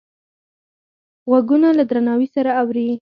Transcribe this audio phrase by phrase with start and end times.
[1.29, 2.85] غوږونه له درناوي سره اوري